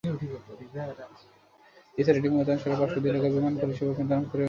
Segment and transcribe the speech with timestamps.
[1.97, 4.37] এছাড়া এটি মুলতান শহরের পার্শ্ববর্তী এলাকার বিমান পরিসেবা প্রদান করে থাকে।